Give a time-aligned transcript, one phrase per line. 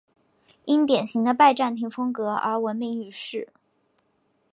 [0.65, 3.53] 因典型的拜占庭风格而闻名于世。